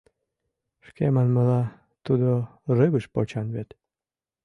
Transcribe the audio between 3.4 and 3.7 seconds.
вет.